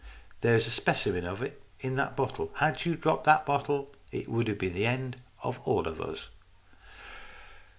[0.39, 2.49] There is a specimen of it in that bottle.
[2.55, 6.29] Had you dropped the bottle, it would have been the end of all of us."